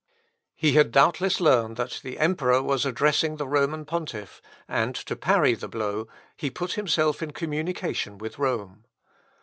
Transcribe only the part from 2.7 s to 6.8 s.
addressing the Roman pontiff, and to parry the blow he put